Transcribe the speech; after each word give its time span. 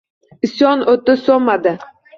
Isyon 0.47 0.83
o’ti 0.95 1.19
so’nmadi. 1.27 1.77